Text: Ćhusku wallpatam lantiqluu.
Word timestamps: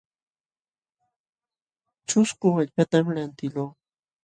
Ćhusku 2.07 2.45
wallpatam 2.55 3.05
lantiqluu. 3.15 3.71